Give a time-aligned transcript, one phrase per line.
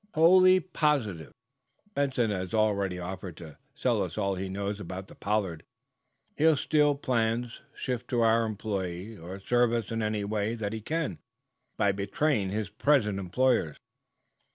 [0.15, 1.31] "Wholly positive.
[1.93, 5.63] Benson has already offered to sell us all he knows about the 'Pollard.'
[6.35, 10.81] He'll steal plans, shift to our employ, or serve us in any way that he
[10.81, 11.19] can
[11.77, 13.77] by betraying his present employers."